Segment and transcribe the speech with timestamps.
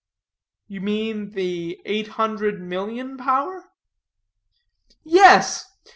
[0.67, 3.69] "You mean the eight hundred million power?"
[5.03, 5.71] "Yes.